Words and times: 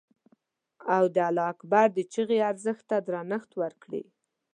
او 0.95 1.03
د 1.15 1.17
الله 1.27 1.45
اکبر 1.53 1.87
د 1.93 1.99
چیغې 2.13 2.39
ارزښت 2.49 2.83
ته 2.89 2.97
درنښت 3.07 3.51
وکړي. 3.61 4.03